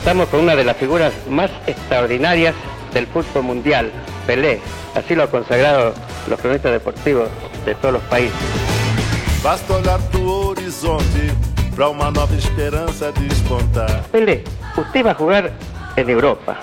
Estamos 0.00 0.28
con 0.28 0.40
una 0.40 0.56
de 0.56 0.64
las 0.64 0.78
figuras 0.78 1.12
más 1.28 1.50
extraordinarias 1.66 2.54
del 2.94 3.06
fútbol 3.06 3.42
mundial, 3.42 3.92
Pelé. 4.26 4.58
Así 4.94 5.14
lo 5.14 5.24
han 5.24 5.28
consagrado 5.28 5.92
los 6.26 6.40
cronistas 6.40 6.72
deportivos 6.72 7.28
de 7.66 7.74
todos 7.74 7.92
los 7.92 8.02
países. 8.04 8.32
Basta 9.44 9.76
olhar 9.76 10.00
tu 10.10 10.26
horizonte 10.26 11.30
para 11.76 11.90
una 11.90 12.10
nueva 12.10 12.34
esperanza 12.34 13.12
despontar. 13.12 14.02
Pelé, 14.10 14.42
usted 14.74 15.04
va 15.04 15.10
a 15.10 15.14
jugar 15.14 15.52
en 15.96 16.08
Europa 16.08 16.56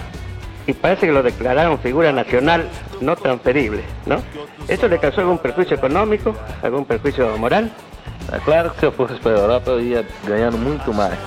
y 0.66 0.74
parece 0.74 1.06
que 1.06 1.14
lo 1.14 1.22
declararon 1.22 1.78
figura 1.78 2.12
nacional 2.12 2.68
no 3.02 3.16
transferible, 3.16 3.84
¿no? 4.08 4.18
¿Eso 4.68 4.88
le 4.88 4.98
causó 4.98 5.22
algún 5.22 5.38
perjuicio 5.38 5.78
económico, 5.78 6.34
algún 6.64 6.86
perjuicio 6.86 7.38
moral? 7.38 7.72
É 8.30 8.40
claro 8.40 8.72
que 8.72 8.80
se 8.80 8.86
eu 8.86 8.92
fosse 8.92 9.14
para 9.22 9.38
a 9.38 9.40
Europa 9.40 9.72
eu 9.72 9.80
ia 9.80 10.06
ganhando 10.26 10.58
muito 10.58 10.94
mais. 10.94 11.18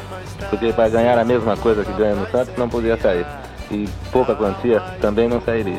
Porque 0.48 0.72
para 0.72 0.88
ganhar 0.88 1.18
a 1.18 1.24
mesma 1.24 1.56
coisa 1.56 1.84
que 1.84 1.92
ganha 1.92 2.14
no 2.14 2.26
Santos 2.30 2.54
não 2.56 2.68
podia 2.68 2.96
sair. 2.96 3.26
E 3.70 3.88
pouca 4.10 4.34
quantia 4.34 4.80
também 5.00 5.28
não 5.28 5.40
sairia. 5.42 5.78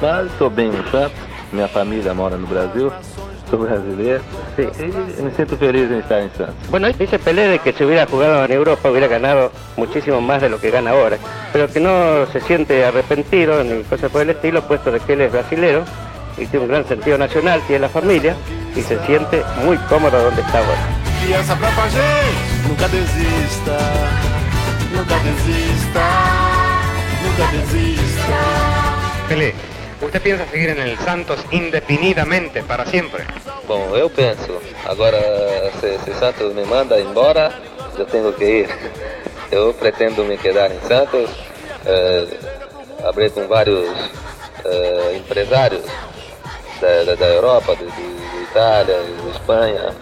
Mas 0.00 0.26
estou 0.26 0.50
bem 0.50 0.70
no 0.70 0.82
Santos, 0.90 1.16
minha 1.52 1.68
família 1.68 2.12
mora 2.12 2.36
no 2.36 2.46
Brasil, 2.46 2.92
sou 3.48 3.60
brasileiro 3.60 4.22
Sí. 4.56 4.68
e 5.18 5.22
me 5.22 5.30
sinto 5.30 5.56
feliz 5.56 5.90
em 5.90 5.98
estar 6.00 6.20
em 6.20 6.28
Santos. 6.36 6.54
Bueno, 6.68 6.88
dice 6.92 7.18
Pelé 7.18 7.48
de 7.48 7.58
que 7.60 7.72
si 7.72 7.84
hubiera 7.84 8.06
jugado 8.06 8.44
en 8.44 8.52
Europa 8.52 8.90
hubiera 8.90 9.06
ganado 9.06 9.50
muchísimo 9.76 10.20
más 10.20 10.42
de 10.42 10.48
lo 10.50 10.60
que 10.60 10.70
gana 10.70 10.90
ahora, 10.90 11.16
pero 11.52 11.68
que 11.68 11.80
no 11.80 12.26
se 12.32 12.40
siente 12.40 12.84
arrepentido 12.84 13.62
ni 13.64 13.82
cosas 13.84 14.10
por 14.10 14.22
el 14.22 14.30
estilo, 14.30 14.62
puesto 14.62 14.90
de 14.90 15.00
que 15.00 15.14
él 15.14 15.22
es 15.22 15.32
brasilero 15.32 15.84
y 16.36 16.46
tiene 16.46 16.66
un 16.66 16.70
gran 16.72 16.84
sentido 16.86 17.16
nacional, 17.16 17.60
tiene 17.66 17.80
la 17.80 17.88
familia 17.88 18.34
y 18.76 18.82
se 18.82 18.98
siente 19.06 19.42
muy 19.64 19.76
cómodo 19.88 20.22
donde 20.22 20.42
está 20.42 20.58
ahora. 20.58 20.78
Nunca 22.68 22.88
desista, 22.88 23.78
nunca 24.90 25.16
desista, 25.18 26.06
nunca 27.22 27.52
desista. 27.52 28.38
Pelé, 29.28 29.54
¿usted 30.00 30.22
piensa 30.22 30.46
seguir 30.46 30.70
el 30.70 30.98
Santos 30.98 31.44
indefinidamente, 31.50 32.62
para 32.62 32.86
siempre? 32.86 33.24
Bom, 33.68 33.94
eu 33.94 34.08
penso, 34.08 34.60
agora 34.86 35.18
se, 35.80 35.98
se 36.04 36.18
Santos 36.18 36.54
me 36.54 36.64
manda 36.64 36.98
embora, 36.98 37.52
eu 37.98 38.06
tenho 38.06 38.32
que 38.32 38.44
ir. 38.44 38.68
Eu 39.50 39.72
pretendo 39.72 40.24
me 40.24 40.36
quedar 40.36 40.68
em 40.72 40.80
Santos, 40.80 41.30
eh, 41.86 42.26
abrir 43.04 43.30
com 43.30 43.46
vários 43.46 43.88
eh, 44.64 45.16
empresários 45.16 45.84
da, 46.80 47.04
da, 47.04 47.14
da 47.14 47.26
Europa, 47.26 47.76
de, 47.76 47.84
de, 47.84 47.90
de 47.92 48.42
Itália, 48.50 48.96
de 49.00 49.30
Espanha, 49.30 49.94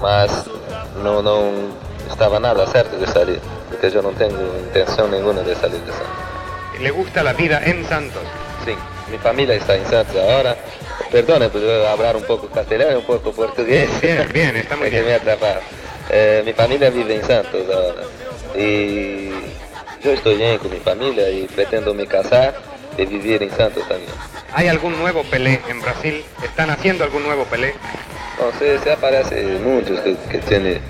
mas 0.00 0.48
não, 0.96 1.22
não 1.22 1.70
estava 2.10 2.38
nada 2.40 2.66
certo 2.66 2.96
de 2.98 3.06
sair, 3.10 3.40
porque 3.68 3.86
eu 3.96 4.02
não 4.02 4.14
tenho 4.14 4.36
intenção 4.68 5.08
nenhuma 5.08 5.42
de 5.42 5.54
sair 5.56 5.70
de 5.80 5.92
Santos. 5.92 6.24
¿Le 6.80 6.90
gusta 6.90 7.22
la 7.22 7.32
vida 7.32 7.60
en 7.64 7.84
Santos? 7.86 8.22
Sim, 8.64 8.76
minha 9.08 9.20
família 9.20 9.54
está 9.54 9.76
em 9.76 9.84
Santos 9.86 10.16
agora. 10.16 10.56
Perdone, 11.10 11.48
pues 11.48 11.62
hablar 11.86 12.16
pouco 12.26 12.48
castelhano 12.48 12.92
e 12.92 12.96
um 12.96 13.02
pouco 13.02 13.32
português. 13.32 13.88
Bien, 14.00 14.26
bien, 14.32 14.56
está 14.56 14.76
muy 14.76 14.90
que 14.90 14.98
me 14.98 15.04
bien. 15.04 15.16
atrapalha. 15.16 15.60
Eh, 16.10 16.40
minha 16.42 16.54
família 16.56 16.90
vive 16.90 17.14
em 17.14 17.22
Santos 17.22 17.62
agora. 17.70 18.04
E 18.56 19.32
eu 20.04 20.14
estou 20.14 20.36
bem 20.36 20.58
com 20.58 20.68
minha 20.68 20.80
família 20.80 21.30
e 21.30 21.46
pretendo 21.48 21.94
me 21.94 22.06
casar 22.06 22.54
e 22.98 23.04
viver 23.06 23.42
em 23.42 23.50
Santos 23.50 23.86
também. 23.86 24.06
¿Hay 24.52 24.68
algún 24.68 24.96
nuevo 24.98 25.22
Pelé 25.24 25.60
en 25.68 25.80
Brasil? 25.80 26.24
¿Están 26.42 26.70
haciendo 26.70 27.04
algún 27.04 27.22
nuevo 27.24 27.44
Pelé? 27.44 27.74
Bom, 28.38 28.50
se, 28.58 28.78
se 28.80 28.92
aparece 28.92 29.60
muitos 29.62 30.00
que, 30.00 30.16
que 30.28 30.38
têm 30.38 30.80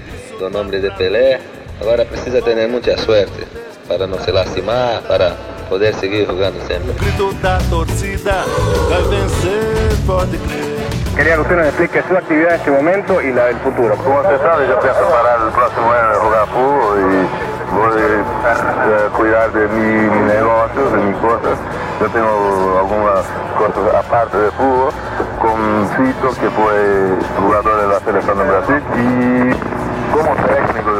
o 0.41 0.48
nome 0.48 0.78
de 0.78 0.91
Pelé, 0.92 1.41
agora 1.81 2.05
precisa 2.05 2.41
ter 2.41 2.67
muita 2.69 2.97
sorte 2.97 3.47
para 3.86 4.06
não 4.06 4.19
se 4.19 4.33
lastimar, 4.33 5.03
para 5.03 5.36
poder 5.69 5.95
seguir 5.95 6.27
jogando 6.27 6.59
sempre. 6.67 6.91
O 6.91 6.95
grito 6.95 7.34
da 7.42 7.59
torcida 7.69 8.45
vai 8.89 9.03
vencer, 9.03 9.97
pode 10.06 10.39
crer. 10.39 10.75
Quería 11.14 11.35
que 11.35 11.41
usted 11.42 11.57
nos 11.57 11.67
explique 11.67 12.02
su 12.08 12.17
actividad 12.17 12.55
en 12.55 12.61
este 12.61 12.70
momento 12.70 13.20
y 13.20 13.33
la 13.33 13.45
del 13.46 13.57
futuro. 13.58 13.95
Como 13.98 14.20
usted 14.20 14.39
sabe, 14.39 14.67
yo 14.67 14.80
pienso 14.80 15.01
parar 15.02 15.39
el 15.46 15.52
próximo 15.52 15.92
año 15.92 16.08
de 16.08 16.17
jugar 16.17 16.48
fútbol 16.48 16.98
y 16.98 17.74
voy 17.74 18.02
a 18.45 19.17
cuidar 19.17 19.52
de 19.52 19.69
mi, 19.69 20.08
mi 20.08 20.33
negocio, 20.33 20.90
de 20.90 20.96
mis 20.96 21.17
cosas. 21.19 21.58
Yo 22.01 22.09
tengo 22.11 22.79
algunas 22.81 23.25
cosas 23.57 23.95
aparte 23.95 24.37
de 24.37 24.51
fútbol, 24.51 24.93
con 25.41 25.89
Cito, 25.97 26.29
que 26.41 26.51
fue 26.51 27.17
jugador 27.41 27.81
de 27.81 27.87
la 27.89 28.01
selección 28.01 28.39
de 28.39 28.45
Brasil, 28.45 28.83
y 28.95 30.13
como 30.13 30.35
técnico 30.47 30.95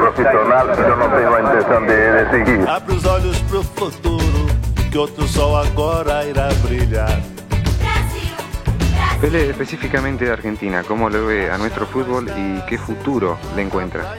profissional, 0.00 0.68
yo 0.76 0.96
no 0.96 1.06
tengo 1.06 1.30
la 1.30 1.40
intención 1.40 1.86
de, 1.86 2.12
de 2.12 2.30
seguir. 2.30 2.68
Abre 2.68 2.94
os 2.94 3.04
olhos 3.04 3.38
pro 3.50 3.62
futuro, 3.62 4.46
que 4.90 4.98
outro 4.98 5.26
sol 5.26 5.56
agora 5.56 6.24
irá 6.24 6.48
brilhar. 6.64 7.20
Pele 9.20 9.50
específicamente 9.50 10.24
de 10.24 10.32
Argentina, 10.32 10.82
¿cómo 10.86 11.10
le 11.10 11.20
ve 11.20 11.50
a 11.50 11.58
nuestro 11.58 11.84
fútbol 11.84 12.26
y 12.36 12.60
qué 12.62 12.78
futuro 12.78 13.36
le 13.54 13.62
encuentra? 13.62 14.14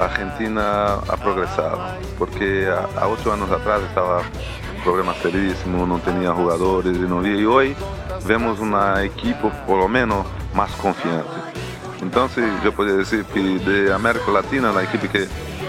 Argentina 0.00 0.94
ha 0.94 1.16
progresado, 1.16 1.78
porque 2.18 2.66
a, 2.66 3.00
a 3.00 3.06
ocho 3.06 3.32
años 3.32 3.48
atrás 3.52 3.80
estaba 3.82 4.22
problemas 4.84 5.16
serísimos, 5.16 5.88
no 5.88 5.98
tenía 5.98 6.32
jugadores 6.32 6.96
no 6.98 7.26
y 7.26 7.44
hoy 7.46 7.74
vemos 8.26 8.60
un 8.60 8.74
equipo 9.02 9.50
por 9.66 9.78
lo 9.78 9.88
menos 9.88 10.26
más 10.54 10.70
confiante. 10.72 11.30
Entonces 12.02 12.44
yo 12.62 12.72
podría 12.72 12.96
decir 12.96 13.24
que 13.24 13.40
de 13.40 13.92
América 13.92 14.30
Latina 14.30 14.72
la 14.72 14.82
equipe 14.82 15.08
que 15.08 15.26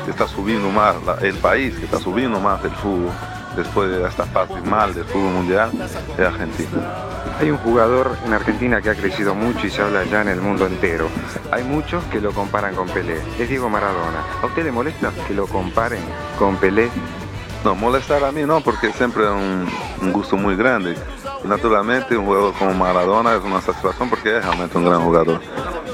está 0.09 0.27
subiendo 0.27 0.69
más, 0.69 0.95
el 1.21 1.35
país 1.37 1.77
que 1.77 1.85
está 1.85 1.97
subiendo 1.97 2.41
más 2.41 2.61
del 2.61 2.73
fútbol 2.73 3.11
después 3.55 3.89
de 3.89 4.05
esta 4.05 4.25
fase 4.25 4.59
mal 4.61 4.93
del 4.93 5.05
fútbol 5.05 5.31
mundial 5.31 5.71
es 6.17 6.19
Argentina. 6.19 6.93
Hay 7.39 7.49
un 7.49 7.57
jugador 7.57 8.17
en 8.25 8.33
Argentina 8.33 8.81
que 8.81 8.89
ha 8.89 8.95
crecido 8.95 9.33
mucho 9.33 9.65
y 9.65 9.69
se 9.69 9.81
habla 9.81 10.03
ya 10.03 10.21
en 10.21 10.27
el 10.27 10.41
mundo 10.41 10.67
entero. 10.67 11.07
Hay 11.51 11.63
muchos 11.63 12.03
que 12.05 12.19
lo 12.19 12.31
comparan 12.31 12.75
con 12.75 12.87
Pelé. 12.89 13.17
Es 13.39 13.49
Diego 13.49 13.69
Maradona. 13.69 14.23
¿A 14.41 14.45
usted 14.45 14.63
le 14.63 14.71
molesta 14.71 15.11
que 15.27 15.33
lo 15.33 15.47
comparen 15.47 16.03
con 16.37 16.57
Pelé? 16.57 16.89
No, 17.65 17.73
molestar 17.73 18.23
a 18.23 18.31
mí 18.31 18.43
no, 18.43 18.61
porque 18.61 18.93
siempre 18.93 19.23
es 19.23 19.31
un, 19.31 20.13
gusto 20.13 20.37
muy 20.37 20.55
grande. 20.55 20.95
Naturalmente, 21.43 22.15
un 22.15 22.27
jugador 22.27 22.53
como 22.53 22.75
Maradona 22.75 23.33
es 23.33 23.43
una 23.43 23.59
satisfacción 23.59 24.07
porque 24.07 24.37
es 24.37 24.45
realmente 24.45 24.77
un 24.77 24.85
gran 24.85 25.01
jugador. 25.01 25.41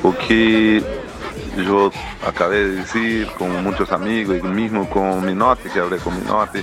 O 0.04 0.14
que 0.14 0.84
yo 1.66 1.90
acabé 2.28 2.68
de 2.68 2.76
decir 2.76 3.26
con 3.38 3.64
muchos 3.64 3.90
amigos 3.94 4.36
y 4.38 4.48
mismo 4.48 4.90
con 4.90 5.26
Minotti, 5.26 5.70
que 5.70 5.80
hablé 5.80 5.96
con 6.00 6.14
Minotti, 6.20 6.60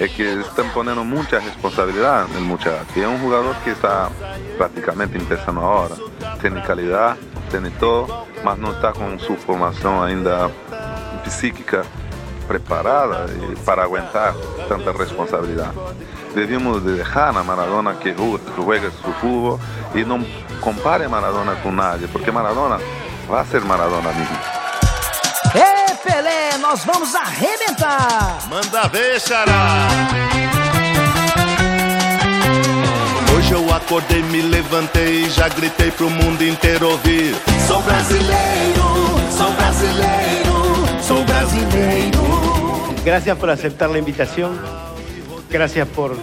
es 0.00 0.10
que 0.10 0.40
están 0.40 0.68
poniendo 0.74 1.04
mucha 1.04 1.38
responsabilidad 1.38 2.26
en 2.28 2.38
el 2.38 2.44
muchacho. 2.44 2.84
Y 2.96 3.00
es 3.02 3.06
un 3.06 3.20
jugador 3.20 3.54
que 3.62 3.70
está 3.70 4.08
prácticamente 4.56 5.18
empezando 5.18 5.60
ahora. 5.60 5.94
Tiene 6.40 6.64
calidad, 6.64 7.16
tiene 7.48 7.70
todo, 7.70 8.26
mas 8.44 8.58
no 8.58 8.72
está 8.72 8.92
con 8.92 9.20
su 9.20 9.36
formación 9.36 10.02
ainda 10.02 10.50
psíquica 11.28 11.84
preparada 12.48 13.26
eh, 13.28 13.54
para 13.64 13.82
aguentar 13.84 14.34
tanta 14.68 14.90
responsabilidad. 14.92 15.70
Debemos 16.34 16.82
de 16.84 16.92
dejar 16.96 17.36
a 17.36 17.42
Maradona 17.42 17.98
que 18.00 18.14
ju- 18.16 18.40
juegue 18.56 18.90
su 18.90 19.12
fútbol 19.20 19.58
y 19.94 20.02
no 20.04 20.24
compare 20.60 21.06
Maradona 21.08 21.54
con 21.62 21.76
nadie, 21.76 22.08
porque 22.08 22.32
Maradona 22.32 22.78
va 23.30 23.40
a 23.42 23.44
ser 23.44 23.60
Maradona 23.62 24.10
mismo. 24.12 24.36
Ê, 25.54 25.94
Pelé, 26.04 26.58
nós 26.60 26.84
vamos 26.84 27.14
arrebentar! 27.14 28.38
Manda 28.50 28.88
ver, 28.88 29.20
xará! 29.20 29.88
Hoje 33.36 33.52
eu 33.52 33.74
acordei, 33.74 34.22
me 34.24 34.42
levantei 34.42 35.24
e 35.24 35.30
já 35.30 35.48
gritei 35.48 35.90
pro 35.90 36.10
mundo 36.10 36.42
inteiro 36.42 36.90
ouvir. 36.90 37.34
Sou 37.66 37.80
brasileiro, 37.82 38.84
sou 39.36 39.50
brasileiro, 39.52 41.02
sou 41.02 41.24
brasileiro. 41.24 42.17
Gracias 43.08 43.38
por 43.38 43.48
aceptar 43.48 43.88
la 43.88 43.98
invitación. 43.98 44.58
Gracias 45.50 45.88
por, 45.88 46.14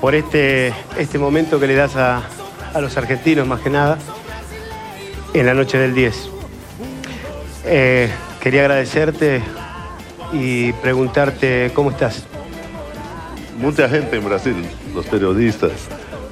por 0.00 0.14
este, 0.14 0.72
este 0.98 1.18
momento 1.18 1.58
que 1.58 1.66
le 1.66 1.74
das 1.74 1.96
a, 1.96 2.22
a 2.72 2.80
los 2.80 2.96
argentinos, 2.96 3.44
más 3.44 3.58
que 3.60 3.70
nada, 3.70 3.98
en 5.34 5.46
la 5.46 5.52
noche 5.52 5.78
del 5.78 5.96
10. 5.96 6.28
Eh, 7.64 8.08
quería 8.40 8.60
agradecerte 8.60 9.42
y 10.32 10.72
preguntarte 10.74 11.72
cómo 11.74 11.90
estás. 11.90 12.22
Mucha 13.58 13.88
gente 13.88 14.16
en 14.16 14.24
Brasil, 14.24 14.64
los 14.94 15.06
periodistas, 15.06 15.72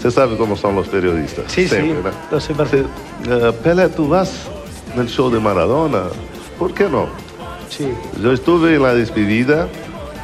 se 0.00 0.12
sabe 0.12 0.36
cómo 0.36 0.54
son 0.54 0.76
los 0.76 0.86
periodistas. 0.86 1.46
Sí, 1.50 1.64
sí, 1.64 1.74
Siempre, 1.74 2.12
¿no? 2.12 2.16
lo 2.30 2.40
sé 2.40 2.52
"Eh, 2.54 3.52
Pelé, 3.64 3.88
tú 3.88 4.08
vas 4.08 4.44
en 4.94 5.00
el 5.00 5.08
show 5.08 5.30
de 5.30 5.40
Maradona. 5.40 6.04
¿Por 6.60 6.72
qué 6.74 6.88
no? 6.88 7.08
Sí. 7.70 7.92
Yo 8.22 8.32
estuve 8.32 8.76
en 8.76 8.82
la 8.82 8.94
despedida 8.94 9.68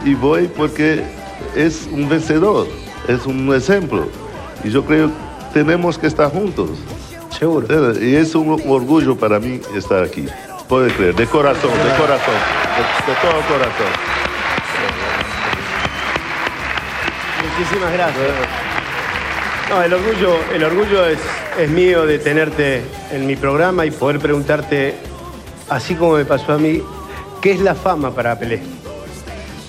y 0.04 0.14
voy 0.14 0.48
porque 0.48 1.02
es 1.54 1.88
un 1.90 2.08
vencedor, 2.08 2.66
es 3.08 3.26
un 3.26 3.54
ejemplo. 3.54 4.06
Y 4.62 4.70
yo 4.70 4.84
creo 4.84 5.08
que 5.08 5.14
tenemos 5.54 5.98
que 5.98 6.06
estar 6.06 6.30
juntos. 6.30 6.70
Seguro. 7.38 7.66
Y 8.00 8.14
es 8.14 8.34
un 8.34 8.60
orgullo 8.66 9.16
para 9.16 9.38
mí 9.38 9.60
estar 9.74 10.04
aquí. 10.04 10.26
Puede 10.68 10.92
creer, 10.92 11.14
de 11.14 11.26
corazón, 11.26 11.70
de 11.70 11.96
corazón. 12.00 12.34
de, 13.06 13.14
todo 13.20 13.40
corazón. 13.48 13.92
Muchísimas 17.58 17.92
gracias. 17.92 18.24
No, 19.70 19.82
el 19.82 19.92
orgullo, 19.92 20.36
el 20.52 20.64
orgullo 20.64 21.06
es, 21.06 21.18
es 21.58 21.70
mío 21.70 22.06
de 22.06 22.18
tenerte 22.18 22.82
en 23.12 23.26
mi 23.26 23.36
programa 23.36 23.86
y 23.86 23.90
poder 23.90 24.18
preguntarte, 24.18 24.94
así 25.68 25.94
como 25.94 26.14
me 26.14 26.24
pasó 26.24 26.52
a 26.52 26.58
mí, 26.58 26.82
¿qué 27.44 27.52
es 27.52 27.60
la 27.60 27.74
fama 27.74 28.10
para 28.10 28.38
Pelé? 28.38 28.62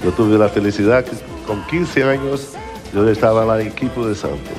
Yo 0.02 0.10
tuve 0.14 0.38
la 0.38 0.48
felicidad 0.48 1.04
que 1.04 1.12
con 1.46 1.62
15 1.68 2.04
años 2.06 2.54
yo 2.94 3.06
estaba 3.10 3.44
en 3.44 3.62
el 3.62 3.68
equipo 3.68 4.08
de 4.08 4.16
Santos. 4.16 4.58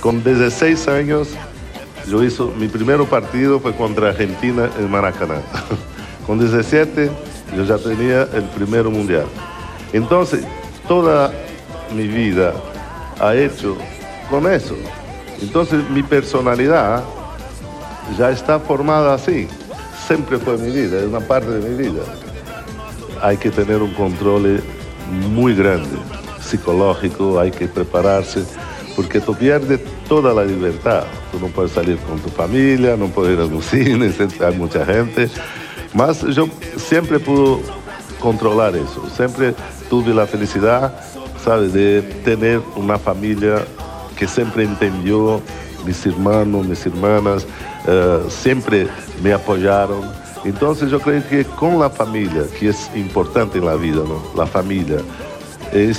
Con 0.00 0.24
16 0.24 0.88
años 0.88 1.28
yo 2.08 2.24
hizo 2.24 2.52
mi 2.58 2.66
primer 2.66 3.00
partido 3.04 3.60
fue 3.60 3.76
contra 3.76 4.08
Argentina 4.08 4.68
en 4.76 4.90
Maracaná. 4.90 5.40
con 6.26 6.40
17 6.40 7.12
yo 7.56 7.64
ya 7.64 7.78
tenía 7.78 8.22
el 8.34 8.42
primer 8.56 8.86
mundial. 8.86 9.26
Entonces, 9.92 10.44
toda 10.88 11.32
mi 11.94 12.08
vida 12.08 12.54
ha 13.20 13.36
hecho 13.36 13.76
con 14.28 14.52
eso. 14.52 14.74
Entonces, 15.40 15.88
mi 15.90 16.02
personalidad 16.02 17.04
ya 18.18 18.30
está 18.30 18.58
formada 18.58 19.14
así. 19.14 19.46
Siempre 20.10 20.38
fue 20.38 20.58
mi 20.58 20.72
vida, 20.72 20.98
es 20.98 21.04
una 21.04 21.20
parte 21.20 21.48
de 21.48 21.68
mi 21.68 21.84
vida. 21.84 22.02
Hay 23.22 23.36
que 23.36 23.48
tener 23.48 23.80
un 23.80 23.94
control 23.94 24.60
muy 25.32 25.54
grande, 25.54 25.86
psicológico, 26.40 27.38
hay 27.38 27.52
que 27.52 27.68
prepararse, 27.68 28.42
porque 28.96 29.20
tú 29.20 29.36
pierdes 29.36 29.78
toda 30.08 30.34
la 30.34 30.44
libertad. 30.44 31.04
Tú 31.30 31.38
no 31.38 31.46
puedes 31.46 31.70
salir 31.70 31.96
con 31.98 32.18
tu 32.18 32.28
familia, 32.28 32.96
no 32.96 33.06
puedes 33.06 33.34
ir 33.34 33.40
a 33.40 33.46
un 33.46 33.62
cine, 33.62 34.12
hay 34.44 34.56
mucha 34.56 34.84
gente. 34.84 35.30
Mas 35.94 36.22
yo 36.22 36.48
siempre 36.76 37.20
pude 37.20 37.62
controlar 38.18 38.74
eso, 38.74 39.08
siempre 39.14 39.54
tuve 39.88 40.12
la 40.12 40.26
felicidad, 40.26 40.92
¿sabes?, 41.44 41.72
de 41.72 42.02
tener 42.24 42.60
una 42.74 42.98
familia 42.98 43.64
que 44.16 44.26
siempre 44.26 44.64
entendió, 44.64 45.40
mis 45.84 46.04
hermanos, 46.06 46.66
mis 46.66 46.84
hermanas, 46.86 47.46
eh, 47.86 48.22
uh, 48.26 48.30
sempre 48.30 48.88
me 49.20 49.32
apoiaram. 49.32 50.04
Então, 50.44 50.74
eu 50.80 51.00
creio 51.00 51.22
que 51.22 51.44
com 51.44 51.82
a 51.82 51.90
família, 51.90 52.44
que 52.44 52.68
é 52.68 52.98
importante 52.98 53.60
na 53.60 53.76
vida, 53.76 54.02
não? 54.02 54.42
a 54.42 54.46
família, 54.46 55.04
é 55.72 55.92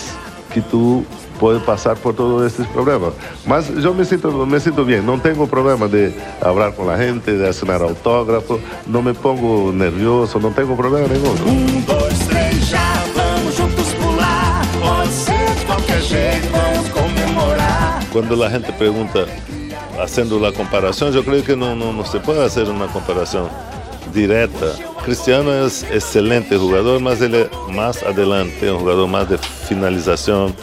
que 0.51 0.61
tu 0.61 1.05
pode 1.41 1.59
passar 1.61 1.95
por 1.95 2.13
todos 2.13 2.45
esses 2.45 2.67
problemas. 2.67 3.13
Mas 3.45 3.67
eu 3.83 3.93
me 3.95 4.05
sinto, 4.05 4.31
me 4.45 4.59
sinto 4.59 4.85
bem, 4.85 5.01
não 5.01 5.17
tenho 5.17 5.47
problema 5.47 5.87
de 5.87 6.11
falar 6.39 6.71
com 6.71 6.87
a 6.87 6.95
gente, 6.97 7.31
de 7.31 7.45
assinar 7.47 7.81
autógrafo, 7.81 8.59
não 8.85 9.01
me 9.01 9.13
pongo 9.13 9.71
nervioso, 9.71 10.39
não 10.39 10.53
tenho 10.53 10.75
problema 10.75 11.07
nenhum. 11.07 11.35
Quando 18.11 18.43
a 18.43 18.49
gente 18.49 18.71
pergunta 18.73 19.27
haciendo 19.99 20.39
la 20.39 20.51
comparación, 20.51 21.11
yo 21.11 21.23
creo 21.23 21.43
que 21.43 21.55
no, 21.55 21.75
no, 21.75 21.91
no 21.91 22.05
se 22.05 22.19
puede 22.19 22.43
hacer 22.43 22.69
una 22.69 22.87
comparación 22.87 23.47
directa. 24.13 24.73
Cristiano 25.03 25.51
es 25.65 25.83
excelente 25.91 26.57
jugador, 26.57 26.99
mas 26.99 27.21
ele 27.21 27.41
é 27.41 27.49
mais 27.71 28.03
adelante, 28.03 28.65
é 28.65 28.71
um 28.71 28.79
jogador 28.79 29.07
mais 29.07 29.27
de 29.27 29.37
finalização. 29.37 30.53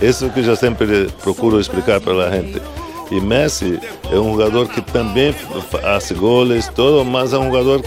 Isso 0.00 0.30
que 0.30 0.40
eu 0.40 0.56
sempre 0.56 1.08
procuro 1.22 1.60
explicar 1.60 2.00
para 2.00 2.26
a 2.26 2.30
gente. 2.30 2.60
E 3.10 3.20
Messi 3.20 3.78
é 4.10 4.18
um 4.18 4.32
jogador 4.32 4.68
que 4.68 4.80
também 4.80 5.34
faz 5.70 6.10
goles, 6.12 6.68
todo, 6.74 7.04
mas 7.04 7.32
é 7.32 7.38
um 7.38 7.44
jogador 7.44 7.82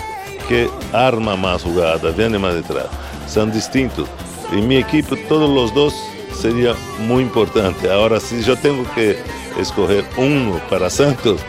que 0.48 0.70
arma 0.94 1.36
mais 1.36 1.64
jogada, 1.64 2.12
vem 2.12 2.30
mais 2.38 2.58
de 2.58 2.64
trás. 2.64 2.88
São 3.28 3.50
distintos. 3.50 4.08
Em 4.52 4.62
minha 4.62 4.82
equipe, 4.82 5.16
todos 5.28 5.50
os 5.50 5.72
dois 5.72 5.94
seria 6.36 6.76
muito 7.00 7.28
importante. 7.30 7.88
Agora, 7.88 8.20
se 8.20 8.48
eu 8.48 8.56
tenho 8.56 8.86
que 8.94 9.18
escolher 9.60 10.06
um 10.18 10.60
para 10.70 10.90
Santos, 10.90 11.42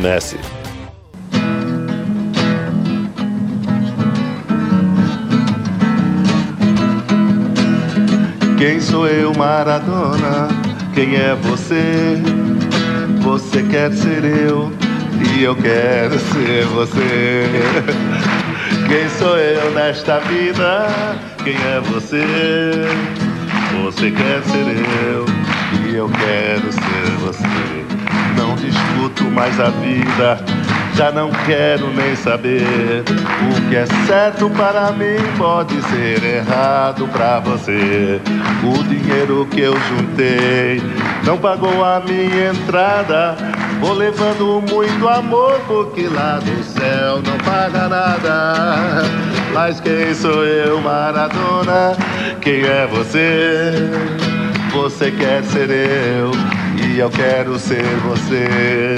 Messi. 0.00 0.38
Quem 8.58 8.80
sou 8.80 9.06
eu, 9.06 9.34
Maradona? 9.34 10.48
Quem 10.94 11.16
é 11.16 11.34
você? 11.34 12.16
Você 13.22 13.62
quer 13.64 13.92
ser 13.92 14.24
eu 14.24 14.72
e 15.36 15.42
eu 15.42 15.56
quero 15.56 16.18
ser 16.18 16.64
você. 16.66 17.46
Quem 18.88 19.08
sou 19.18 19.36
eu 19.36 19.70
nesta 19.72 20.20
vida? 20.20 20.86
Quem 21.42 21.54
é 21.54 21.80
você? 21.80 22.22
Você 23.82 24.10
quer 24.10 24.42
ser 24.44 24.84
eu 25.08 25.53
eu 25.94 26.08
quero 26.08 26.72
ser 26.72 27.10
você. 27.20 27.84
Não 28.36 28.56
discuto 28.56 29.24
mais 29.24 29.58
a 29.60 29.70
vida, 29.70 30.38
já 30.94 31.12
não 31.12 31.30
quero 31.46 31.88
nem 31.94 32.16
saber. 32.16 33.04
O 33.06 33.68
que 33.68 33.76
é 33.76 33.86
certo 34.06 34.50
para 34.50 34.90
mim 34.92 35.16
pode 35.38 35.80
ser 35.82 36.22
errado 36.24 37.06
para 37.08 37.38
você. 37.40 38.20
O 38.64 38.82
dinheiro 38.84 39.46
que 39.50 39.60
eu 39.60 39.74
juntei 39.88 40.82
não 41.24 41.38
pagou 41.38 41.84
a 41.84 42.00
minha 42.00 42.50
entrada. 42.50 43.36
Vou 43.80 43.94
levando 43.94 44.62
muito 44.68 45.08
amor, 45.08 45.60
porque 45.66 46.08
lá 46.08 46.40
no 46.44 46.64
céu 46.64 47.22
não 47.22 47.38
paga 47.38 47.88
nada. 47.88 49.02
Mas 49.52 49.78
quem 49.80 50.12
sou 50.14 50.44
eu, 50.44 50.80
Maradona? 50.80 51.96
Quem 52.40 52.62
é 52.62 52.86
você? 52.86 54.33
Você 54.84 55.10
quer 55.10 55.42
ser 55.44 55.70
eu 55.70 56.30
e 56.76 56.98
eu 56.98 57.08
quero 57.08 57.58
ser 57.58 57.82
você. 58.06 58.96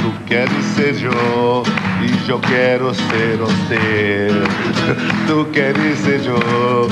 Tu 0.00 0.24
queres 0.26 0.64
ser 0.76 0.94
eu 1.02 1.64
e 2.00 2.30
eu 2.30 2.38
quero 2.38 2.94
ser 2.94 3.36
você. 3.36 4.28
Tu 5.26 5.44
queres 5.46 5.98
ser 5.98 6.24
eu 6.24 6.88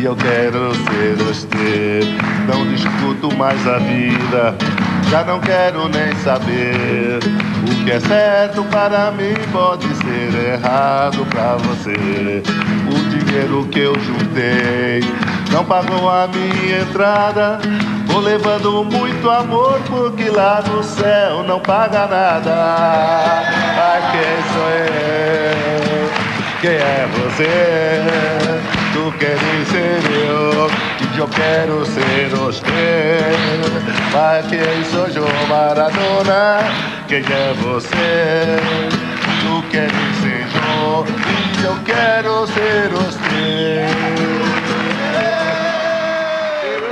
e 0.00 0.04
eu 0.06 0.16
quero 0.16 0.74
ser 0.74 1.14
você. 1.18 2.00
Não 2.48 2.66
discuto 2.68 3.36
mais 3.36 3.68
a 3.68 3.80
vida, 3.80 4.56
já 5.10 5.22
não 5.22 5.38
quero 5.38 5.90
nem 5.90 6.16
saber. 6.24 7.18
O 7.70 7.84
que 7.84 7.90
é 7.90 8.00
certo 8.00 8.64
para 8.70 9.10
mim 9.10 9.34
pode 9.52 9.86
ser 9.96 10.54
errado 10.54 11.26
para 11.26 11.56
você. 11.56 12.42
O 12.88 13.10
dinheiro 13.10 13.68
que 13.70 13.80
eu 13.80 13.94
juntei 14.00 15.35
não 15.50 15.64
pagou 15.64 16.08
a 16.08 16.28
minha 16.28 16.80
entrada. 16.80 17.58
Vou 18.06 18.20
levando 18.20 18.84
muito 18.84 19.30
amor, 19.30 19.80
porque 19.88 20.30
lá 20.30 20.62
no 20.62 20.82
céu 20.82 21.42
não 21.42 21.60
paga 21.60 22.06
nada. 22.06 22.54
Ai, 23.78 24.02
quem 24.12 24.52
sou 24.52 24.68
eu? 24.70 25.26
Quem 26.60 26.70
é 26.70 27.08
você? 27.12 28.46
Tu 28.92 29.12
queres 29.18 29.68
ser 29.68 30.00
eu 30.28 30.70
e 31.14 31.18
eu 31.18 31.28
quero 31.28 31.84
ser 31.84 32.28
você. 32.30 33.20
Mas 34.12 34.46
quem 34.46 34.84
sou 34.90 35.06
eu, 35.08 35.28
Maradona? 35.48 36.60
Quem 37.06 37.18
é 37.18 37.54
você? 37.60 38.56
Tu 39.40 39.62
queres 39.70 40.16
ser 40.22 40.46
eu 40.80 41.06
e 41.60 41.64
eu 41.64 41.76
quero 41.84 42.46
ser 42.46 42.88
você. 42.88 44.65